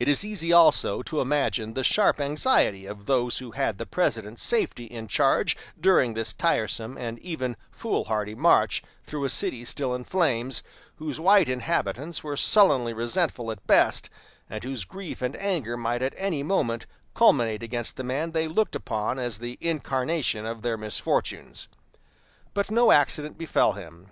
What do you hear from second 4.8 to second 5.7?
in charge